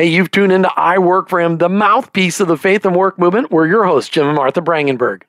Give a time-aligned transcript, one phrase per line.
[0.00, 3.18] Hey, you've tuned into I Work for Him, the mouthpiece of the faith and work
[3.18, 3.50] movement.
[3.50, 5.24] We're your hosts, Jim and Martha Brangenberg.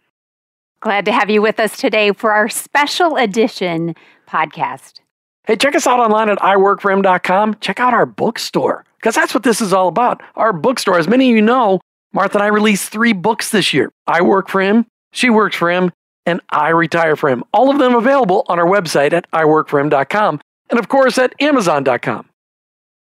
[0.80, 3.96] Glad to have you with us today for our special edition
[4.30, 5.02] podcast.
[5.46, 7.58] Hey, check us out online at iworkforhim.com.
[7.60, 10.22] Check out our bookstore because that's what this is all about.
[10.38, 11.82] Our bookstore, as many of you know,
[12.14, 13.92] Martha and I released three books this year.
[14.08, 15.92] I Work for Him, She Works for Him,
[16.26, 17.44] and I Retire for Him.
[17.54, 22.31] All of them available on our website at iworkforhim.com and, of course, at amazon.com.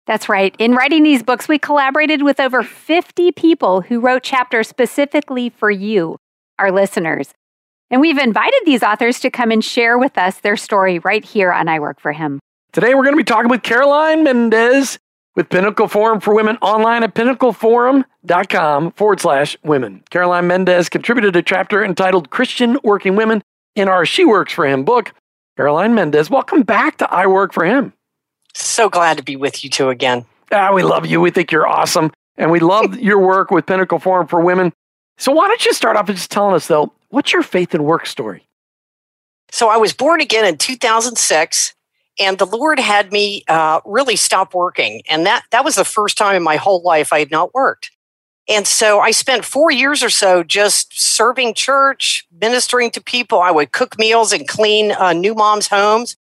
[0.08, 0.56] That's right.
[0.60, 5.72] In writing these books, we collaborated with over 50 people who wrote chapters specifically for
[5.72, 6.18] you,
[6.60, 7.34] our listeners.
[7.90, 11.52] And we've invited these authors to come and share with us their story right here
[11.52, 12.40] on I Work for Him.
[12.72, 15.00] Today, we're going to be talking with Caroline Mendez
[15.36, 20.04] with Pinnacle Forum for Women online at pinnacleforum.com forward slash women.
[20.10, 23.42] Caroline Mendez contributed a chapter entitled Christian Working Women
[23.76, 25.14] in our She Works for Him book.
[25.58, 27.94] Caroline Mendez, welcome back to I Work for Him.
[28.56, 30.26] So glad to be with you two again.
[30.52, 31.20] Ah, we love you.
[31.20, 32.12] We think you're awesome.
[32.38, 34.72] And we love your work with Pinnacle Forum for Women.
[35.18, 37.86] So, why don't you start off by just telling us, though, what's your faith and
[37.86, 38.48] work story?
[39.52, 41.74] So, I was born again in 2006,
[42.20, 45.02] and the Lord had me uh, really stop working.
[45.10, 47.92] And that, that was the first time in my whole life I had not worked.
[48.48, 53.40] And so I spent four years or so just serving church, ministering to people.
[53.40, 56.16] I would cook meals and clean uh, new moms' homes.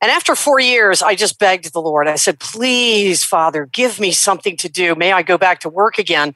[0.00, 2.08] And after four years, I just begged the Lord.
[2.08, 4.94] I said, Please, Father, give me something to do.
[4.94, 6.34] May I go back to work again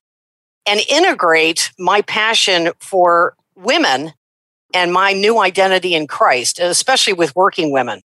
[0.66, 4.12] and integrate my passion for women
[4.74, 8.02] and my new identity in Christ, especially with working women.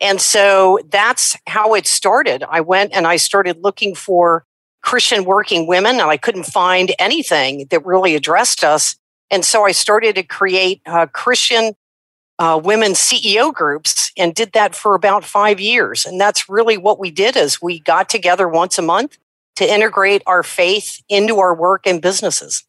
[0.00, 2.44] And so that's how it started.
[2.48, 4.44] I went and I started looking for
[4.82, 8.96] Christian working women, and I couldn't find anything that really addressed us.
[9.30, 11.72] And so I started to create uh, Christian
[12.38, 16.04] uh, women CEO groups and did that for about five years.
[16.04, 19.18] And that's really what we did is we got together once a month
[19.56, 22.64] to integrate our faith into our work and businesses.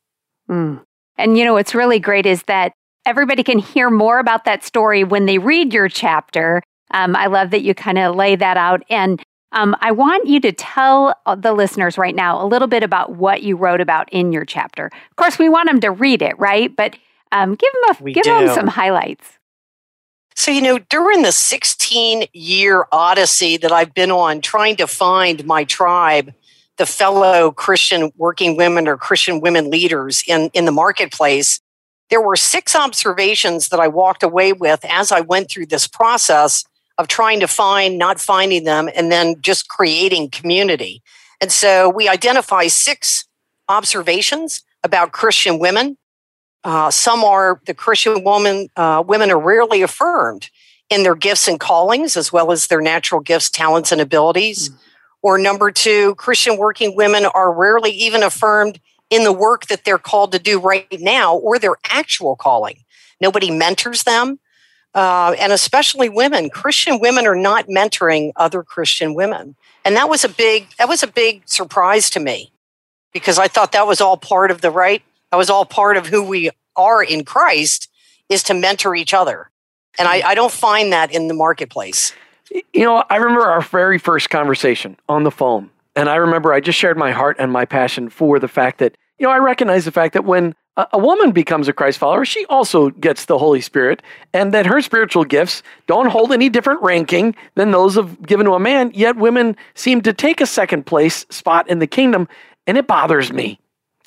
[0.50, 0.84] Mm.
[1.18, 2.74] And you know, what's really great is that
[3.06, 6.62] everybody can hear more about that story when they read your chapter.
[6.92, 8.84] Um, I love that you kind of lay that out.
[8.90, 12.84] And um, I want you to tell uh, the listeners right now a little bit
[12.84, 14.88] about what you wrote about in your chapter.
[14.88, 16.76] Of course, we want them to read it, right?
[16.76, 16.98] But
[17.32, 18.32] um, give them a, We give do.
[18.32, 19.40] them some highlights.
[20.36, 25.46] So, you know, during the 16 year odyssey that I've been on trying to find
[25.46, 26.34] my tribe,
[26.78, 31.62] the fellow Christian working women or Christian women leaders in, in the marketplace,
[32.10, 36.66] there were six observations that I walked away with as I went through this process
[36.98, 41.02] of trying to find, not finding them, and then just creating community.
[41.42, 43.26] And so we identify six
[43.68, 45.98] observations about Christian women.
[46.66, 50.50] Uh, some are the Christian woman, uh, women are rarely affirmed
[50.90, 54.70] in their gifts and callings, as well as their natural gifts, talents, and abilities.
[54.70, 54.78] Mm.
[55.22, 58.80] Or number two, Christian working women are rarely even affirmed
[59.12, 62.84] in the work that they're called to do right now or their actual calling.
[63.22, 64.40] Nobody mentors them.
[64.96, 69.56] Uh, and especially women, Christian women are not mentoring other Christian women.
[69.84, 72.52] And that was a big, that was a big surprise to me
[73.14, 75.04] because I thought that was all part of the right.
[75.32, 77.90] That was all part of who we are in Christ
[78.30, 79.50] is to mentor each other.
[79.98, 82.14] And I, I don't find that in the marketplace.
[82.52, 85.70] You know, I remember our very first conversation on the phone.
[85.96, 88.98] And I remember I just shared my heart and my passion for the fact that,
[89.18, 92.26] you know, I recognize the fact that when a, a woman becomes a Christ follower,
[92.26, 94.02] she also gets the Holy Spirit,
[94.34, 98.54] and that her spiritual gifts don't hold any different ranking than those of given to
[98.54, 98.92] a man.
[98.94, 102.28] Yet women seem to take a second place spot in the kingdom,
[102.68, 103.60] and it bothers me.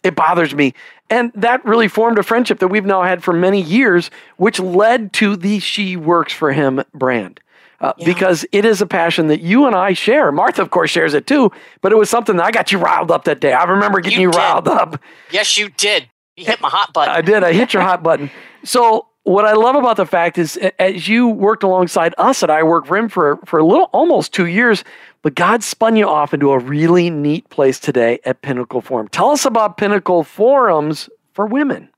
[0.03, 0.75] It bothers me.
[1.10, 5.12] And that really formed a friendship that we've now had for many years, which led
[5.14, 7.41] to the She Works for Him brand.
[7.81, 8.06] Uh, Yeah.
[8.06, 10.32] Because it is a passion that you and I share.
[10.32, 11.50] Martha, of course, shares it too,
[11.81, 13.53] but it was something that I got you riled up that day.
[13.53, 15.00] I remember getting you, You riled up.
[15.31, 16.08] Yes, you did.
[16.37, 17.14] You hit my hot button.
[17.14, 17.42] I did.
[17.44, 18.31] I hit your hot button.
[18.64, 22.62] So, what I love about the fact is, as you worked alongside us at I
[22.62, 24.84] Work for Him for, for a little, almost two years,
[25.22, 29.08] but God spun you off into a really neat place today at Pinnacle Forum.
[29.08, 31.91] Tell us about Pinnacle Forums for women.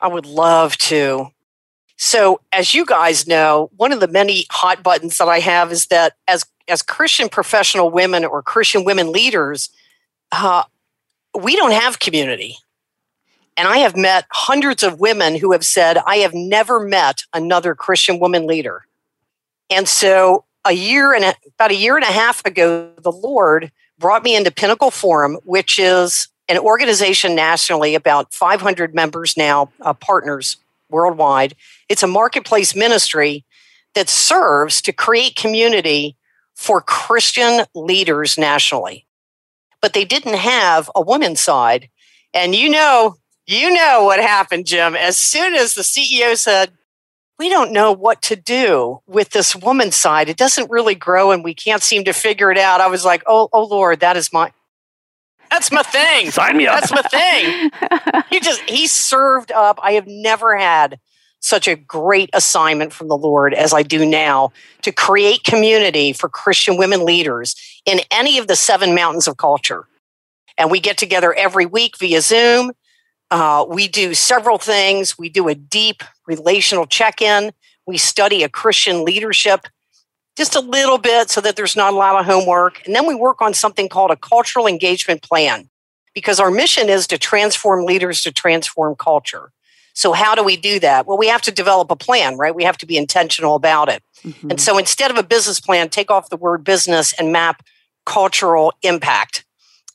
[0.00, 1.28] I would love to.
[1.96, 5.86] So, as you guys know, one of the many hot buttons that I have is
[5.86, 9.70] that as as Christian professional women or Christian women leaders,
[10.32, 10.62] uh,
[11.38, 12.58] we don't have community.
[13.58, 17.74] And I have met hundreds of women who have said, I have never met another
[17.74, 18.86] Christian woman leader.
[19.68, 23.72] And so, a year and a, about a year and a half ago, the Lord
[23.98, 29.92] brought me into Pinnacle Forum, which is an organization nationally, about 500 members now, uh,
[29.92, 30.56] partners
[30.88, 31.56] worldwide.
[31.88, 33.44] It's a marketplace ministry
[33.94, 36.16] that serves to create community
[36.54, 39.04] for Christian leaders nationally.
[39.80, 41.88] but they didn't have a woman's side.
[42.34, 43.16] And you know,
[43.48, 44.94] you know what happened, Jim.
[44.94, 46.70] As soon as the CEO said,
[47.38, 50.28] we don't know what to do with this woman side.
[50.28, 52.80] It doesn't really grow and we can't seem to figure it out.
[52.80, 54.52] I was like, oh, oh Lord, that is my
[55.50, 56.30] that's my thing.
[56.30, 56.78] Sign me up.
[56.78, 57.70] That's my thing.
[58.30, 59.78] he just he served up.
[59.82, 61.00] I have never had
[61.40, 64.52] such a great assignment from the Lord as I do now
[64.82, 67.54] to create community for Christian women leaders
[67.86, 69.86] in any of the seven mountains of culture.
[70.58, 72.72] And we get together every week via Zoom.
[73.30, 75.18] Uh, we do several things.
[75.18, 77.52] We do a deep relational check in.
[77.86, 79.66] We study a Christian leadership
[80.36, 82.80] just a little bit so that there's not a lot of homework.
[82.86, 85.68] And then we work on something called a cultural engagement plan
[86.14, 89.50] because our mission is to transform leaders to transform culture.
[89.94, 91.06] So, how do we do that?
[91.06, 92.54] Well, we have to develop a plan, right?
[92.54, 94.00] We have to be intentional about it.
[94.22, 94.50] Mm-hmm.
[94.52, 97.64] And so, instead of a business plan, take off the word business and map
[98.06, 99.44] cultural impact.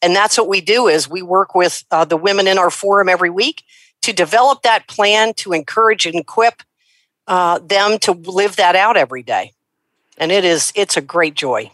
[0.04, 3.08] And that's what we do is we work with uh, the women in our forum
[3.08, 3.64] every week
[4.02, 6.62] to develop that plan to encourage and equip
[7.28, 9.54] uh, them to live that out every day.
[10.18, 11.72] And it is it's a great joy.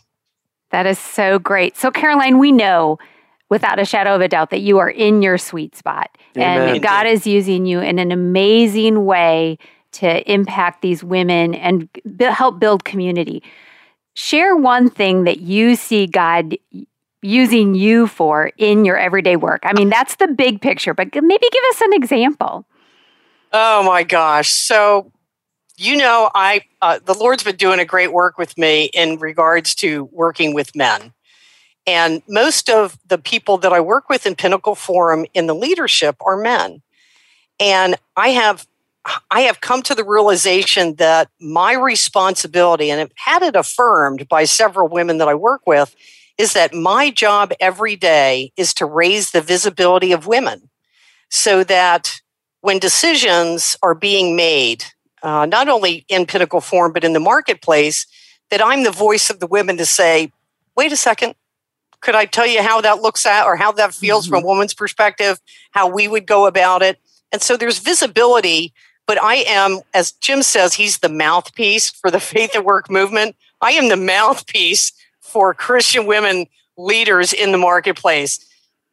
[0.69, 1.75] That is so great.
[1.75, 2.99] So Caroline, we know
[3.49, 6.15] without a shadow of a doubt that you are in your sweet spot.
[6.37, 6.75] Amen.
[6.75, 9.57] And God is using you in an amazing way
[9.93, 11.89] to impact these women and
[12.19, 13.41] help build community.
[14.13, 16.55] Share one thing that you see God
[17.21, 19.61] using you for in your everyday work.
[19.63, 22.65] I mean, that's the big picture, but maybe give us an example.
[23.51, 24.49] Oh my gosh.
[24.49, 25.11] So,
[25.77, 29.75] you know, I uh, the Lord's been doing a great work with me in regards
[29.75, 31.13] to working with men.
[31.87, 36.15] And most of the people that I work with in Pinnacle Forum in the leadership
[36.21, 36.81] are men.
[37.59, 38.67] And I have
[39.31, 44.43] I have come to the realization that my responsibility, and I've had it affirmed by
[44.43, 45.95] several women that I work with,
[46.39, 50.69] is that my job every day is to raise the visibility of women
[51.29, 52.21] so that
[52.61, 54.85] when decisions are being made,
[55.21, 58.07] uh, not only in Pinnacle Forum, but in the marketplace,
[58.49, 60.31] that I'm the voice of the women to say,
[60.77, 61.35] wait a second,
[61.99, 64.35] could I tell you how that looks at or how that feels mm-hmm.
[64.35, 65.39] from a woman's perspective,
[65.71, 66.99] how we would go about it?
[67.33, 68.73] And so there's visibility,
[69.05, 73.35] but I am, as Jim says, he's the mouthpiece for the Faith at Work movement.
[73.59, 74.93] I am the mouthpiece
[75.29, 76.47] for Christian women
[76.77, 78.45] leaders in the marketplace.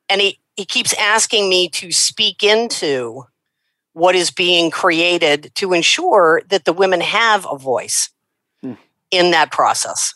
[0.09, 3.25] And he, he keeps asking me to speak into
[3.93, 8.11] what is being created to ensure that the women have a voice
[8.61, 8.75] hmm.
[9.11, 10.15] in that process.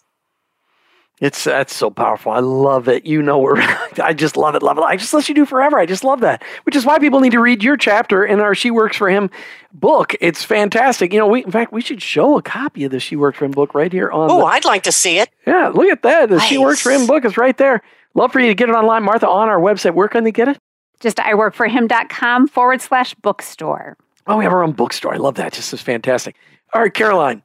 [1.21, 2.33] It's that's so powerful.
[2.33, 3.05] I love it.
[3.05, 3.57] You know, we're,
[4.03, 4.83] I just love it, love it.
[4.85, 5.79] I just let you do forever.
[5.79, 6.43] I just love that.
[6.65, 9.29] Which is why people need to read your chapter in our She Works for Him
[9.73, 10.15] book.
[10.21, 11.13] It's fantastic.
[11.13, 13.45] You know, we in fact we should show a copy of the She Works for
[13.45, 14.31] Him book right here on.
[14.31, 15.29] Oh, I'd like to see it.
[15.47, 16.31] Yeah, look at that.
[16.31, 16.49] The nice.
[16.49, 17.83] She Works for Him book is right there.
[18.15, 19.95] Love for you to get it online, Martha, on our website.
[19.95, 20.59] Where can they get it?
[21.01, 23.97] Just iworkforhim.com forward slash bookstore.
[24.27, 25.15] Oh, we have our own bookstore.
[25.15, 25.53] I love that.
[25.53, 26.37] Just is fantastic.
[26.73, 27.43] All right, Caroline,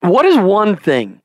[0.00, 1.20] what is one thing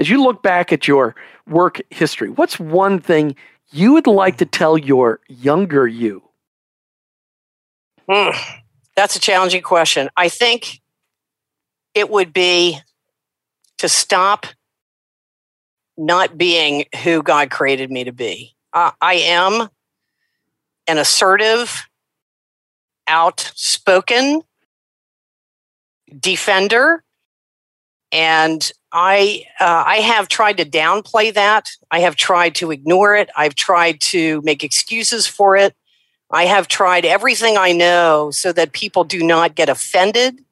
[0.00, 1.14] as you look back at your
[1.46, 3.36] work history, what's one thing
[3.70, 6.22] you would like to tell your younger you?
[8.08, 8.34] Mm,
[8.96, 10.08] that's a challenging question.
[10.16, 10.80] I think
[11.94, 12.80] it would be
[13.78, 14.46] to stop
[15.98, 18.56] not being who God created me to be.
[18.72, 19.68] Uh, I am
[20.86, 21.86] an assertive,
[23.06, 24.42] outspoken
[26.18, 27.04] defender
[28.12, 31.70] and I uh, I have tried to downplay that.
[31.90, 33.30] I have tried to ignore it.
[33.36, 35.74] I've tried to make excuses for it.
[36.30, 40.44] I have tried everything I know so that people do not get offended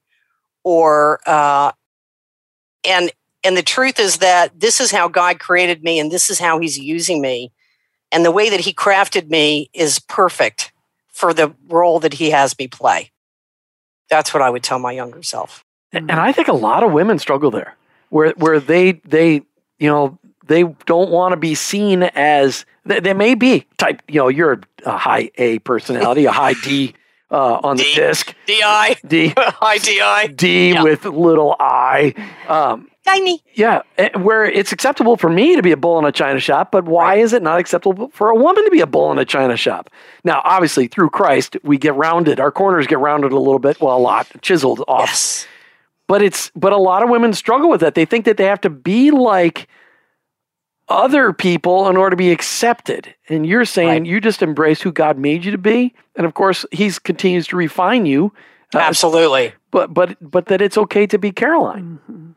[0.64, 1.72] or uh,
[2.84, 3.10] and
[3.44, 6.58] and the truth is that this is how God created me and this is how
[6.58, 7.52] he's using me.
[8.10, 10.72] And the way that he crafted me is perfect
[11.08, 13.12] for the role that he has me play.
[14.10, 15.64] That's what I would tell my younger self.
[15.92, 17.74] And I think a lot of women struggle there,
[18.10, 19.42] where where they they
[19.78, 24.20] you know they don't want to be seen as they, they, may be type you
[24.20, 26.94] know you're a high A personality, a high D
[27.30, 30.82] uh, on the disc, DI, D, high DI, yeah.
[30.82, 32.14] with little I.
[32.48, 33.42] Um, Tiny.
[33.54, 36.70] Yeah, eh, where it's acceptable for me to be a bull in a china shop,
[36.70, 37.18] but why right.
[37.20, 39.88] is it not acceptable for a woman to be a bull in a china shop?
[40.24, 42.38] Now, obviously, through Christ, we get rounded.
[42.38, 45.08] Our corners get rounded a little bit, well, a lot, chiseled off.
[45.08, 45.46] Yes
[46.08, 47.94] but it's but a lot of women struggle with that.
[47.94, 49.68] They think that they have to be like
[50.88, 53.14] other people in order to be accepted.
[53.28, 54.06] And you're saying right.
[54.06, 57.56] you just embrace who God made you to be, and of course He's continues to
[57.56, 58.32] refine you.
[58.74, 59.52] Uh, Absolutely.
[59.70, 62.00] But but but that it's okay to be Caroline.
[62.10, 62.30] Mm-hmm.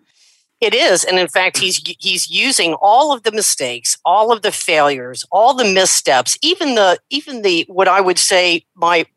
[0.60, 4.52] It is, and in fact, he's he's using all of the mistakes, all of the
[4.52, 9.08] failures, all the missteps, even the even the what I would say my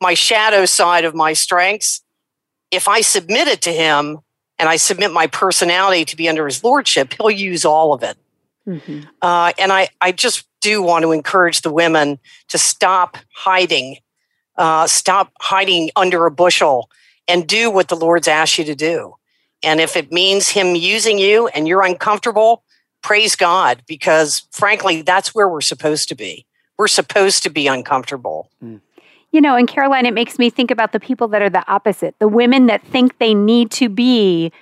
[0.00, 2.00] my shadow side of my strengths.
[2.74, 4.18] If I submit it to him
[4.58, 8.16] and I submit my personality to be under his lordship, he'll use all of it.
[8.66, 9.00] Mm-hmm.
[9.20, 13.98] Uh, and I I just do want to encourage the women to stop hiding,
[14.56, 16.90] uh, stop hiding under a bushel,
[17.28, 19.16] and do what the Lord's asked you to do.
[19.62, 22.64] And if it means Him using you and you're uncomfortable,
[23.02, 26.46] praise God, because frankly, that's where we're supposed to be.
[26.78, 28.50] We're supposed to be uncomfortable.
[28.62, 28.80] Mm.
[29.34, 32.14] You know, and Caroline, it makes me think about the people that are the opposite
[32.20, 34.52] the women that think they need to be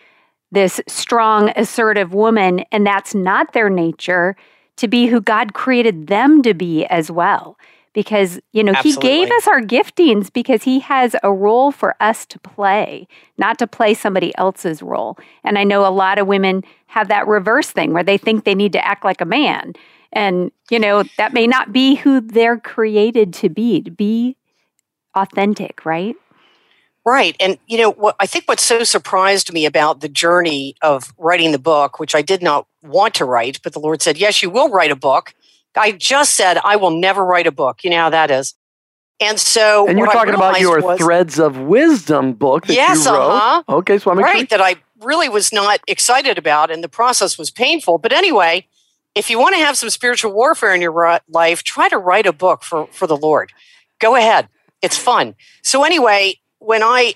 [0.50, 4.34] this strong, assertive woman, and that's not their nature
[4.76, 7.58] to be who God created them to be as well.
[7.92, 9.10] Because you know Absolutely.
[9.10, 13.58] he gave us our giftings because he has a role for us to play not
[13.58, 15.18] to play somebody else's role.
[15.44, 18.54] And i know a lot of women have that reverse thing where they think they
[18.54, 19.74] need to act like a man.
[20.14, 24.38] And you know that may not be who they're created to be to be
[25.14, 26.16] authentic right
[27.04, 27.34] Right.
[27.40, 31.50] And, you know, what I think what so surprised me about the journey of writing
[31.50, 34.50] the book, which I did not want to write, but the Lord said, yes, you
[34.50, 35.34] will write a book.
[35.76, 37.82] I just said I will never write a book.
[37.82, 38.54] You know how that is.
[39.20, 43.12] And so, and you're talking about your was, Threads of Wisdom book that yes, you
[43.12, 43.30] wrote.
[43.30, 43.62] Uh-huh.
[43.68, 44.46] Okay, so I'm right sure.
[44.46, 47.98] that I really was not excited about, and the process was painful.
[47.98, 48.66] But anyway,
[49.14, 52.32] if you want to have some spiritual warfare in your life, try to write a
[52.32, 53.52] book for for the Lord.
[54.00, 54.48] Go ahead;
[54.82, 55.34] it's fun.
[55.62, 57.14] So anyway, when I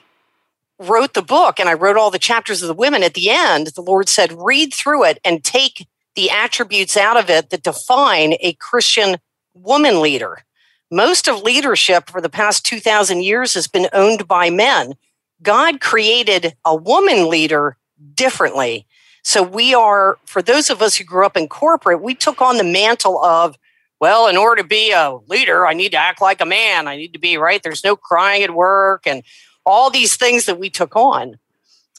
[0.79, 3.69] wrote the book and I wrote all the chapters of the women, at the end,
[3.69, 8.37] the Lord said, "Read through it and take the attributes out of it that define
[8.41, 9.19] a Christian
[9.55, 10.45] woman leader.
[10.91, 14.95] Most of leadership for the past 2,000 years has been owned by men.
[15.43, 17.77] God created a woman leader
[18.15, 18.87] differently.
[19.23, 22.57] So we are, for those of us who grew up in corporate, we took on
[22.57, 23.57] the mantle of,
[24.01, 26.87] well, in order to be a leader, I need to act like a man.
[26.89, 27.63] I need to be right.
[27.63, 29.23] There's no crying at work and
[29.65, 31.39] all these things that we took on.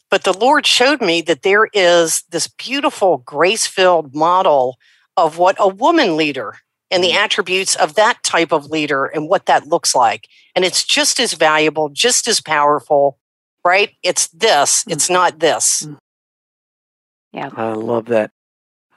[0.09, 4.77] But the Lord showed me that there is this beautiful, grace filled model
[5.17, 6.55] of what a woman leader
[6.89, 7.15] and the mm.
[7.15, 10.29] attributes of that type of leader and what that looks like.
[10.55, 13.17] And it's just as valuable, just as powerful,
[13.65, 13.91] right?
[14.03, 14.93] It's this, mm.
[14.93, 15.85] it's not this.
[15.85, 15.97] Mm.
[17.33, 17.49] Yeah.
[17.53, 18.31] I love that.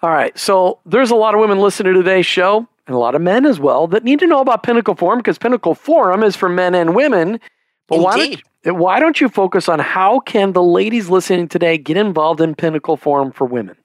[0.03, 0.39] All right.
[0.39, 3.47] So there's a lot of women listening to today's show and a lot of men
[3.47, 6.75] as well that need to know about Pinnacle Forum because Pinnacle Forum is for men
[6.75, 7.39] and women.
[7.87, 8.05] But Indeed.
[8.05, 8.17] why
[8.65, 12.57] don't why don't you focus on how can the ladies listening today get involved in
[12.57, 13.77] Pinnacle Forum for Women?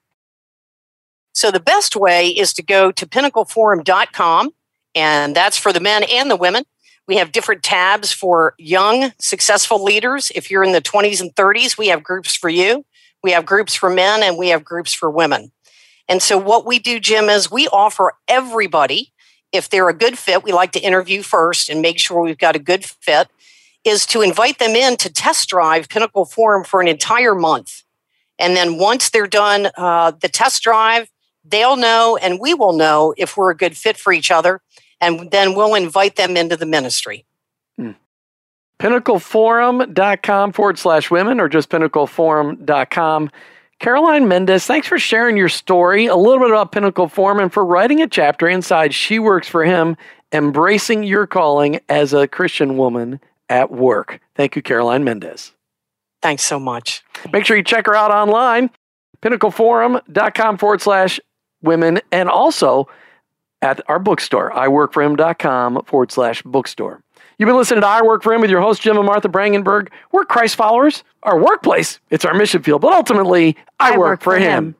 [1.34, 4.50] So the best way is to go to pinnacleforum.com,
[4.96, 6.64] and that's for the men and the women.
[7.08, 10.32] We have different tabs for young, successful leaders.
[10.34, 12.84] If you're in the 20s and 30s, we have groups for you.
[13.22, 15.52] We have groups for men and we have groups for women.
[16.08, 19.12] And so, what we do, Jim, is we offer everybody,
[19.52, 22.56] if they're a good fit, we like to interview first and make sure we've got
[22.56, 23.30] a good fit
[23.84, 27.84] is to invite them in to test drive Pinnacle Forum for an entire month.
[28.40, 31.10] And then once they're done uh, the test drive,
[31.44, 34.62] they'll know and we will know if we're a good fit for each other.
[35.00, 37.26] And then we'll invite them into the ministry.
[37.78, 37.92] Hmm.
[38.80, 43.32] PinnacleForum.com forward slash women or just PinnacleForum.com.
[43.80, 47.66] Caroline Mendez, thanks for sharing your story, a little bit about Pinnacle Forum, and for
[47.66, 49.98] writing a chapter inside She Works for Him,
[50.32, 54.22] embracing your calling as a Christian woman at work.
[54.36, 55.52] Thank you, Caroline Mendez.
[56.22, 57.04] Thanks so much.
[57.32, 58.72] Make sure you check her out online,
[59.22, 61.20] pinnacleforum.com forward slash
[61.62, 62.88] women, and also
[63.62, 67.02] at our bookstore, iworkforhim.com forward slash bookstore.
[67.38, 69.90] You've been listening to I Work for Him with your host, Jim and Martha Brangenberg.
[70.12, 71.04] We're Christ followers.
[71.24, 74.68] Our workplace, it's our mission field, but ultimately, I, I work, work, for, him.
[74.68, 74.76] him.